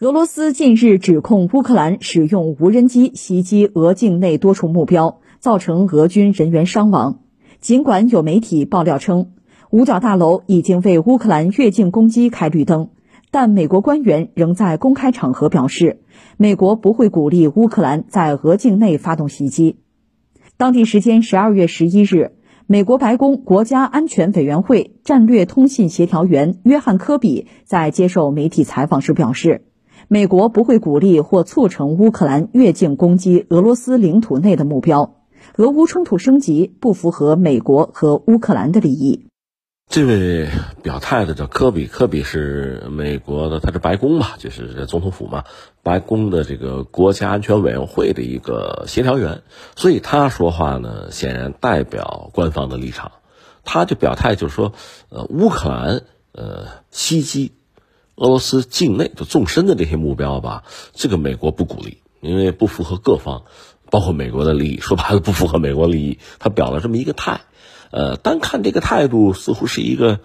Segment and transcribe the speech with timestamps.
[0.00, 7.20] 俄罗斯近日指控乌克兰使用无人机袭击俄境内多处目标，造成俄军人员伤亡。
[7.60, 9.34] 尽管有媒体爆料称，
[9.70, 12.90] 五角大楼已经为乌克兰越境攻击开绿灯，
[13.30, 16.00] 但美国官员仍在公开场合表示，
[16.38, 19.76] 美国不会鼓励乌克兰在俄境内发动袭击。
[20.56, 22.32] 当地时间十二月十一日，
[22.66, 29.66] 美国白宫国家安全委员会战略通信协调员约翰·科比在接受媒体采访时表示。
[30.08, 35.16] 美国不会鼓励或促成乌克兰越境攻击俄罗斯领土内的目标。
[35.56, 39.26] 俄乌冲突升级不符合美国和乌克兰的利益。
[39.86, 40.48] 这位
[40.82, 45.44] 表态的叫科比，科比是美国的，他是白宫嘛，就是总统府嘛，
[45.82, 49.42] 白宫的这个国家安全委员会的一个协调员，
[49.76, 53.12] 所以他说话呢，显然代表官方的立场。
[53.62, 54.72] 他就表态就是说，
[55.10, 56.02] 呃，乌克兰
[56.32, 57.52] 呃袭击。
[58.16, 63.42] 俄罗斯境内就纵深的这些目标吧，这个美国不鼓励，因为不符合各方，
[63.90, 64.80] 包括美国的利益。
[64.80, 66.18] 说白了，不符合美国利益。
[66.38, 67.40] 他表了这么一个态，
[67.90, 70.20] 呃，单看这个态度，似乎是一个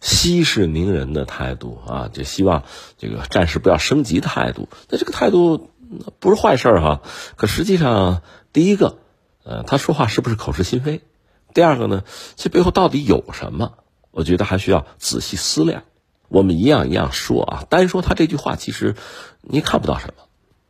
[0.00, 2.64] 息事宁人的态度啊，就希望
[2.98, 4.68] 这个战事不要升级态度。
[4.90, 5.70] 那这个态度
[6.18, 7.00] 不是坏事儿哈。
[7.36, 8.98] 可实际上，第一个，
[9.44, 11.00] 呃，他说话是不是口是心非？
[11.54, 12.04] 第二个呢，
[12.36, 13.72] 这背后到底有什么？
[14.10, 15.84] 我觉得还需要仔细思量。
[16.30, 18.94] 我们一样一样说啊，单说他这句话，其实
[19.42, 20.24] 你看不到什么，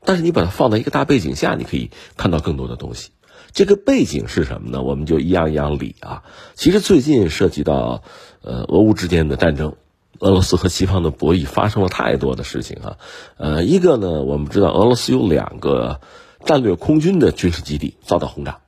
[0.05, 3.11] 但是你把它放在一个大背景下，你可以看到更多的东西。
[3.53, 4.83] 这个背景是什么呢？
[4.83, 6.23] 我们就一样一样理啊。
[6.55, 8.03] 其实最近涉及到
[8.43, 9.75] 呃俄乌之间的战争，
[10.21, 12.97] 俄罗斯和西方的博弈发生了太多的事情啊。
[13.37, 16.01] 呃，一个呢，我们知道俄罗斯有两个
[16.45, 18.61] 战略空军的军事基地遭到轰炸，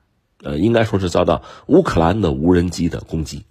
[0.43, 3.45] 呃，应该说是遭到乌克兰的无人机的攻击。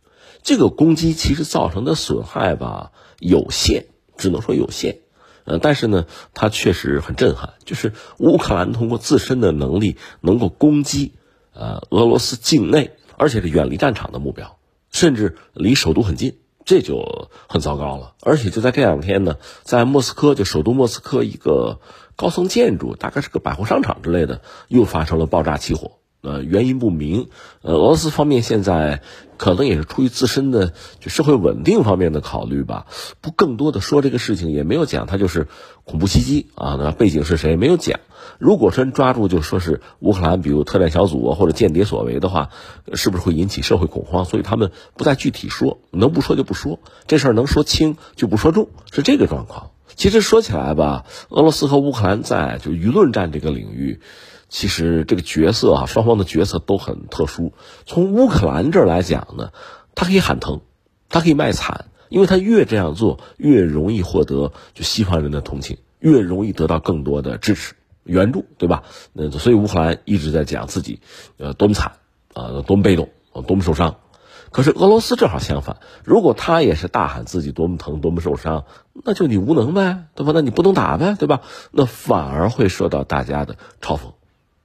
[0.43, 2.91] 这个攻击其实造成的损害吧。
[3.19, 3.85] 有限，
[4.17, 5.01] 只能说有限，
[5.43, 7.53] 呃，但是呢，它确实很震撼。
[7.65, 11.13] 就是乌克兰通过自身的能力，能够攻击
[11.53, 14.57] 呃俄罗斯境内，而且是远离战场的目标，
[14.91, 18.15] 甚至离首都很近，这就很糟糕了。
[18.23, 21.79] 而且就在这两天呢，在莫斯科，就首都莫斯科一个
[22.15, 25.99] 高层建筑，大概是个百货商场之类的，又发生了爆炸起火。
[26.21, 27.29] 呃，原因不明。
[27.61, 29.01] 呃，俄罗斯方面现在
[29.37, 32.85] 可能也是出于自身的就社会稳定方面的考虑吧，
[33.21, 35.47] 不更多的说这个事情，也没有讲他就是
[35.83, 37.99] 恐怖袭击啊，那背景是谁没有讲。
[38.37, 42.49] 如果真抓住就说是乌克兰，比如特战小组或者间谍所为的话，
[42.93, 44.25] 是不是会引起社会恐慌？
[44.25, 49.71] 所以他们不再具体说，能不说就不说，这事儿能说轻就不说重，是这个状况。
[49.95, 53.99] 其实说起来吧，俄罗斯和乌克兰在就舆论战这个领域。
[54.51, 57.53] 其实这个角色啊，双方的角色都很特殊。
[57.85, 59.51] 从乌克兰这儿来讲呢，
[59.95, 60.59] 他可以喊疼，
[61.07, 68.83] 他可以卖惨，因为他越这样做，越容易获得就西方人的同情，越容易得到更多的支持援助，对吧？
[69.13, 70.99] 那所以乌克兰一直在讲自己，
[71.37, 71.93] 呃，多么惨
[72.33, 73.09] 啊，多么被动，
[73.47, 73.95] 多么受伤。
[74.51, 78.65] 可是俄罗斯正好相反，如果他也是大喊自己多么疼、多么受伤，
[79.05, 80.33] 那就你无能呗，对吧？
[80.35, 81.39] 那你不能打呗，对吧？
[81.71, 84.11] 那反而会受到大家的嘲讽。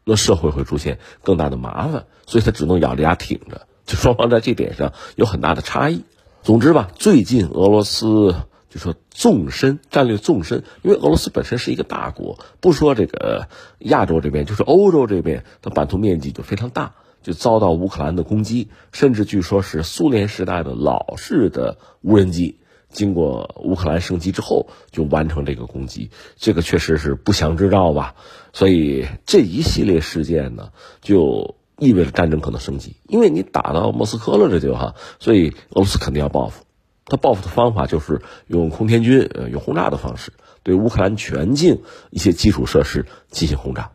[0.08, 3.66] 那社会会出现更大的麻烦，所以他只能咬着牙挺着。
[3.86, 6.04] 就双方在这点上有很大的差异。
[6.44, 8.36] 总之吧，最近俄罗斯
[8.70, 13.48] 就说纵深战略纵深，因为俄罗斯本身是一个大国，不说这个
[13.80, 16.94] 亚洲这边，就是欧洲这边它版图面积就非常大，
[17.24, 22.60] 就遭到乌克兰的攻击，甚至据说是苏联时代的老式的无人机。
[22.96, 28.14] 经过乌克兰升级之后，就完成这个攻击，这个确实是不祥之兆吧。
[28.54, 30.70] 所以这一系列事件呢，
[31.02, 36.64] 就意味着战争可能升级，因为你打到莫斯科了，这就哈，所以俄罗斯肯定要报复。
[37.04, 43.92] 他报复的方法就是用空天军，呃，用轰炸的方式，对乌克兰全境一些基础设施进行轰炸。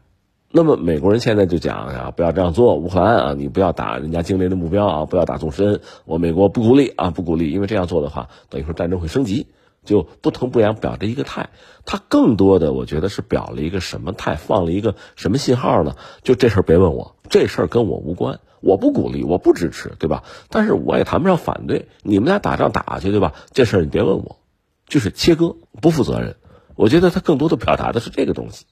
[0.53, 9.47] 那么美国人现在就讲呀，不要这样做，乌克兰啊，你不要打人家境内的目标啊，不要打纵深，我美国不鼓励啊，不鼓励，因为这样做的话，等于说战争会升级，
[9.85, 11.50] 就不疼不痒表这一个态，
[11.85, 15.96] 他更多的我觉得是表了一个什么态，放了一个什么信号呢？
[16.22, 20.23] 就这事儿别问我，这事儿跟我无关，我不鼓励，我不支持，对吧？
[20.49, 23.34] 但是我也谈不上反对，你们俩打仗打去，对吧？
[23.53, 24.37] 这事儿你别问我，
[24.85, 26.35] 就是切割，不负责任。
[26.75, 28.66] 我觉得他更多的表达的是这个东西。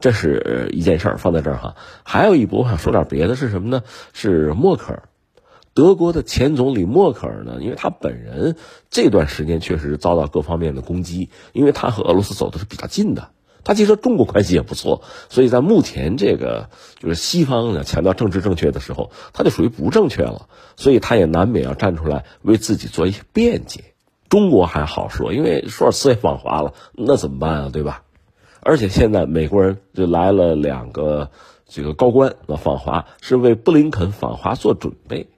[0.00, 1.76] 这是一件事儿，放在这儿哈。
[2.02, 3.82] 还有一波，我想说点别的，是什么呢？
[4.12, 5.08] 是默克尔，
[5.74, 7.58] 德国的前总理默克尔呢？
[7.60, 8.56] 因为他本人
[8.90, 13.30] 这段时间确实遭到各方面的攻击，因为他和俄罗斯走的是比较近的，
[13.64, 23.94] 他其实中国关系也不错，所以在目前这个就是西方呢强调政治正确的时候，他就属于不正确了，所以他也难免要站出来为自己做一些辩解。
[24.28, 27.70] 中国还好说，因为舒尔茨也访华了，那怎么办啊？
[27.72, 28.02] 对吧？
[28.60, 31.30] 而且现在美国人就来了两个
[31.66, 35.28] 这个高官啊访华，是为布林肯访华做准备，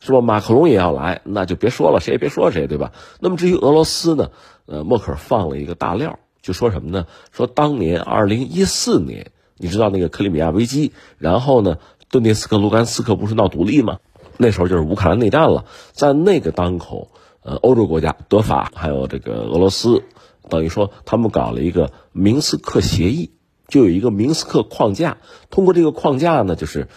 [0.00, 0.20] 是吧？
[0.20, 2.92] 马克龙也要来，那就别说了，谁也别说谁，对吧？
[3.20, 4.30] 那么至于俄罗斯呢？
[4.66, 7.06] 呃，默克尔放了一个大料，就说什么呢？
[7.32, 11.78] 说当年二零一四年，你知道那个克里米亚危机，然后呢，
[12.10, 13.98] 顿涅茨克、卢甘斯克不是闹独立吗？
[14.36, 17.08] 那时候就是乌克兰内战了，在那个当口，
[17.44, 20.02] 呃，欧洲国家德法还有这个俄罗斯。
[20.48, 23.30] 等于说，他们搞了一个明斯克协议，
[23.68, 25.18] 就有一个明斯克框架。
[25.50, 26.88] 通过这个框架呢，就是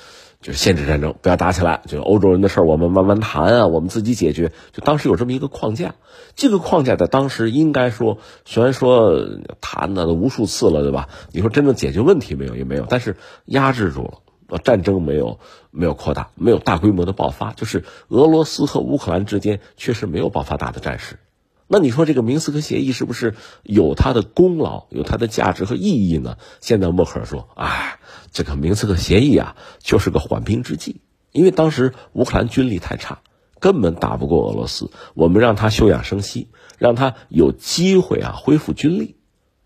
[0.41, 1.81] 就是限制战争，不要打起来。
[1.85, 4.51] 就欧洲人的事儿，我们慢慢谈啊，我们自己解决。
[4.73, 5.95] 就当时有这么一个框架，
[6.35, 9.25] 这个框架在当时应该说，虽然说
[9.61, 11.07] 谈了无数次了，对吧？
[11.31, 12.55] 你说真正解决问题没有？
[12.55, 13.15] 也没有，但是
[13.45, 14.19] 压制住了，
[14.63, 15.39] 战争没有
[15.71, 17.51] 没有扩大，没有大规模的爆发。
[17.53, 21.19] 就是俄罗斯和乌克兰之间确实没有爆发大的战事。
[21.69, 26.38] 那你说这个明斯克协议是不是有它的功劳、有它的价值和意义呢？
[26.61, 27.99] 现在默克尔说：“哎，
[28.31, 31.01] 这个明斯克协议啊，就是个缓兵之计，
[31.33, 33.19] 因为当时乌克兰军力太差，
[33.59, 34.91] 根本打不过俄罗斯。
[35.13, 36.47] 我们让他休养生息，
[36.77, 39.17] 让他有机会啊恢复军力，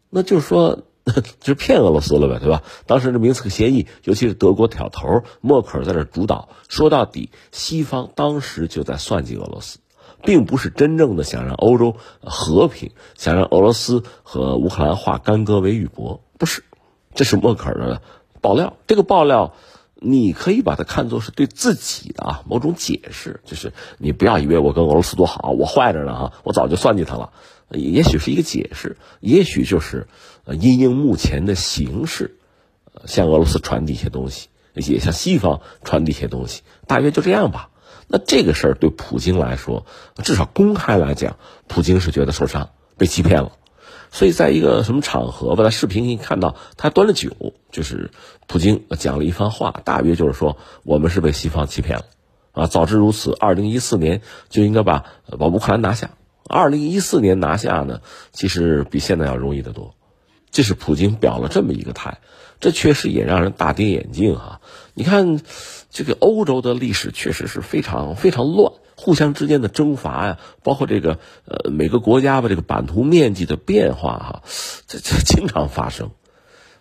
[0.09, 0.87] 那就是说，
[1.39, 2.63] 就是骗俄罗斯了呗，对吧？
[2.86, 9.80] 当时这明斯克协议，尤其是德国挑头，默克尔在这主导，说到底，西方当时就在算计俄罗斯。”
[10.24, 16.63] 并不是真正的想让欧洲和平，想让俄罗斯和乌克兰化干戈为玉帛，不是，
[17.15, 18.01] 这是默克尔的
[18.39, 18.77] 爆料。
[18.86, 19.56] 这个爆料，
[19.95, 27.31] 你可以把它看作是对自己的啊某种解释，就是你不要以为我跟俄罗斯多好，我坏着呢哈，我早就算计他了。
[27.71, 30.07] 也许是一个解释，也许就是
[30.45, 32.38] 呃因应目前的形势，
[33.06, 37.69] 向俄罗斯传递一些东西，也向西方传递一些东西，大约就这样吧。
[38.07, 39.85] 那这个事儿对普京来说，
[40.23, 41.38] 至少公开来讲，
[41.68, 43.53] 普京是觉得受伤、被欺骗了。
[44.12, 48.12] 所以在一个什么场合吧，在视频里看到他端着酒，就是
[48.47, 52.06] 普京讲了一番话，大约就是说我们是被西方欺骗了
[52.51, 52.67] 啊！
[52.67, 55.06] 早知如此，二零一四年就应该把
[55.39, 56.12] 把乌克兰拿下。
[56.51, 58.01] 二零一四年拿下呢，
[58.31, 59.95] 其实比现在要容易得多。
[60.51, 62.19] 这是普京表了这么一个态，
[62.59, 64.62] 这确实也让人大跌眼镜哈！
[64.94, 65.39] 你看。
[65.94, 74.44] 这个欧洲的历史确实是非常非常乱，互相之间的征伐呀，包括这个呃每个国家吧这个版图面积的变化哈，
[74.88, 76.12] 这这经常发生。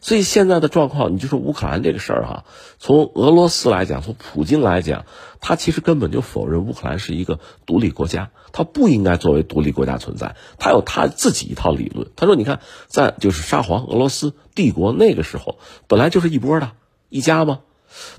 [0.00, 2.44] 所以现在的状况，你就说乌克兰这个事儿哈，
[2.78, 5.04] 从俄罗斯来讲，从普京来讲，
[5.40, 12.08] 他其实根本就否认乌克兰是一个独立国家，他不应该作为独立国家存在，他有他自己一套理论。
[12.16, 16.72] 他说：“你看，在就是沙皇俄罗斯帝国那个时候，本来就是一波的
[17.10, 17.60] 一家吗？”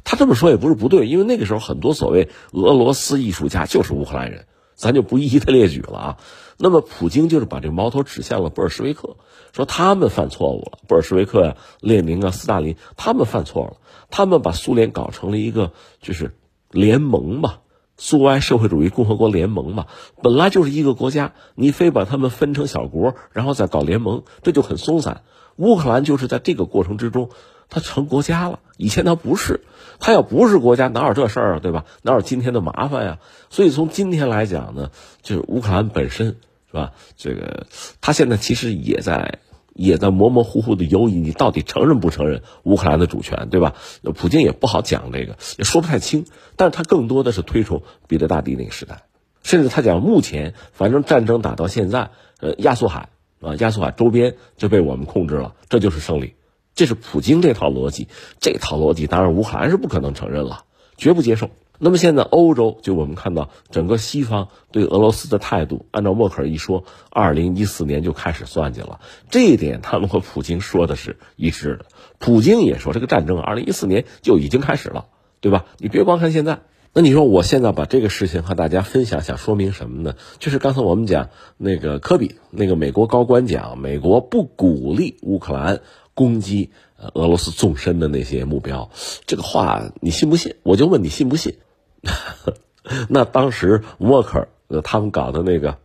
[0.03, 4.45] 他这么说也不是不对，因为那个时候很多所谓俄罗斯艺术家就是乌克兰人，
[4.81, 6.17] 咱就不一一的列举了啊。
[6.57, 9.15] 那么普京就是把这个矛头指向了布尔什维克，
[9.53, 10.79] 说他们犯错误了。
[10.87, 13.77] 布尔什维克呀、列宁啊、斯大林，他们犯错了，
[14.09, 16.35] 他们把苏联搞成了一个就是
[16.71, 17.59] 联盟嘛，
[17.97, 19.85] 苏维埃社会主义共和国联盟嘛，
[20.23, 25.23] 本来就是一个国家，你非把他们分成小国，然后再搞联盟，这就很松散。
[25.57, 27.29] 乌克兰就是在这个过程之中。
[27.71, 29.61] 他成国家了，以前他不是，
[29.99, 31.85] 他要不是国家，哪有这事儿啊，对吧？
[32.03, 33.17] 哪有今天的麻烦呀？
[33.49, 34.91] 所以从今天来讲呢，
[35.23, 36.35] 就是乌克兰本身
[36.67, 36.91] 是吧？
[37.15, 37.65] 这个
[38.01, 39.39] 他现在其实也在
[39.73, 43.73] 也在模模糊糊的犹豫，你到底承认不承认乌克兰的主权，对吧？
[44.15, 46.25] 普京也不好讲这个，也说不太清。
[46.57, 49.03] 但是他更多的是推崇彼得大帝那个时代，
[49.43, 52.09] 甚至他讲目前反正战争打到现在，
[52.41, 53.07] 呃，亚速海
[53.39, 56.35] 啊，亚速海周边就被我们控制了，这就是胜利。
[56.75, 58.07] 这是普京这套逻辑，
[58.39, 60.63] 这套逻辑当然乌克兰是不可能承认了，
[60.97, 61.49] 绝不接受。
[61.83, 68.99] 那么现在欧洲就我们看到整个西方对俄罗斯的态度，按照默克尔一说，二零一四年就开始算计了。
[69.31, 71.85] 这一点他们和普京说的是一致的。
[72.19, 75.07] 普京也说这个战争二零一四年就已经开始了，
[75.39, 75.65] 对吧？
[75.79, 76.59] 你别光看现在。
[76.93, 80.15] 那你说我现在把这个事情和大家分享，想说明什么呢？
[80.39, 85.79] 就是刚才我们讲那个科比，那个美国高官讲，美国不鼓励乌克兰。
[86.13, 86.71] 攻击
[87.13, 88.91] 俄罗斯纵深的那些目标，
[89.25, 90.55] 这个话你信不信？
[90.63, 91.57] 我就问你信不信？
[93.09, 95.77] 那当时默克尔他们搞的那个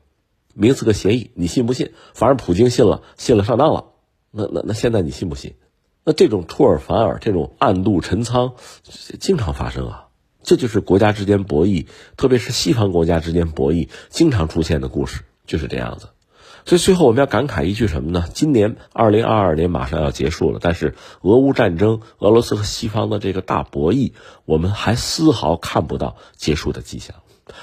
[0.54, 1.92] 明斯克协议，你信不信？
[2.14, 3.87] 反正普京信了，信了上当了。
[4.30, 5.54] 那那那现在你信不信？
[6.04, 8.54] 那这种出尔反尔，这种暗度陈仓，
[9.21, 10.09] 经常发生啊。
[10.42, 16.09] 这就是国家之间博弈，特别是西方国家之间博弈经常出现的故事，就是这样子。
[16.66, 18.25] 所以最后我们要感慨一句什么呢？
[18.35, 24.12] 今年二零二二年马上要结束了，但是俄乌战争、俄罗斯和西方的这个大博弈，
[24.44, 27.14] 我们还丝毫看不到结束的迹象，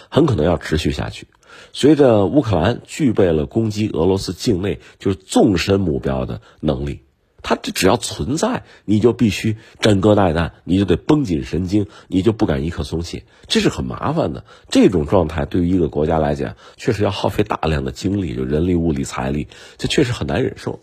[0.09, 1.27] 很可能要持续下去。
[1.73, 7.01] 随着乌克兰具备了攻击俄罗斯境内就是纵深目标的能力，
[7.43, 14.45] 它这只要存在，你就必须枕戈待旦，你就得绷紧神经，你就不敢一刻松懈，这是很麻烦的。
[14.69, 20.79] 这种状态对于一个国家来讲，确实要耗费大量的精力，就人力、物力、财力，这确实很难忍受。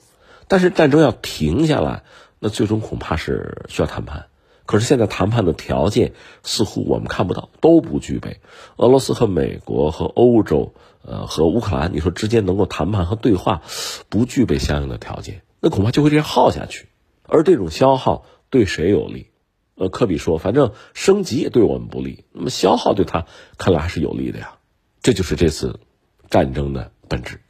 [0.47, 2.02] 但是战争要停下来，
[2.38, 4.26] 那最终恐怕是需要谈判。
[4.67, 6.12] 可是现在谈判的条件
[6.45, 8.38] 似乎我们看不到，都不具备。
[8.76, 13.62] 俄罗斯和美国和欧洲，呃，和乌克兰，你说之间能够谈判和对话，
[14.09, 15.43] 不具备相应的条件。
[15.61, 16.88] 那恐怕就会这样耗下去，
[17.25, 19.29] 而这种消耗对谁有利？
[19.76, 23.26] 呃，科比说，反正升级也对我们不利，那么消耗对他
[23.57, 24.59] 看来还是有利的呀。
[25.02, 25.81] 这就是这次
[26.29, 27.40] 战争的本质。